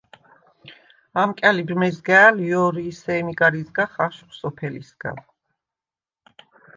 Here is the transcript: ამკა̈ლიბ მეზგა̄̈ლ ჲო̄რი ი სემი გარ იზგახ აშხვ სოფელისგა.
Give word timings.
ამკა̈ლიბ 1.21 1.69
მეზგა̄̈ლ 1.79 2.35
ჲო̄რი 2.47 2.83
ი 2.91 2.93
სემი 3.01 3.33
გარ 3.39 3.53
იზგახ 3.61 3.91
აშხვ 4.05 4.31
სოფელისგა. 4.41 5.11